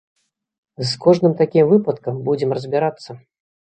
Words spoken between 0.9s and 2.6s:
кожным такім выпадкам будзем